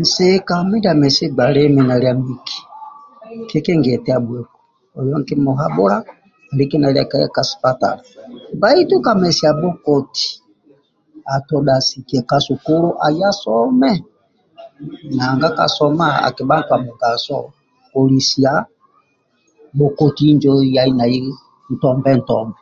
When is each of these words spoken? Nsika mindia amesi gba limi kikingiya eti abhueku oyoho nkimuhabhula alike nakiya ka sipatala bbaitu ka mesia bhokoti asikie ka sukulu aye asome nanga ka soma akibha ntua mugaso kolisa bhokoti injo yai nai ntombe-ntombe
Nsika 0.00 0.54
mindia 0.68 0.92
amesi 0.94 1.24
gba 1.30 1.44
limi 1.54 1.80
kikingiya 3.48 3.94
eti 3.96 4.10
abhueku 4.18 4.58
oyoho 4.98 5.18
nkimuhabhula 5.20 5.96
alike 6.50 6.76
nakiya 6.78 7.28
ka 7.34 7.42
sipatala 7.48 8.02
bbaitu 8.56 8.94
ka 9.04 9.12
mesia 9.20 9.50
bhokoti 9.60 10.28
asikie 11.76 12.20
ka 12.30 12.38
sukulu 12.46 12.88
aye 13.06 13.22
asome 13.30 13.92
nanga 15.16 15.48
ka 15.58 15.66
soma 15.76 16.06
akibha 16.26 16.56
ntua 16.62 16.76
mugaso 16.86 17.36
kolisa 17.90 18.52
bhokoti 19.76 20.22
injo 20.30 20.52
yai 20.76 20.90
nai 20.98 21.16
ntombe-ntombe 21.74 22.58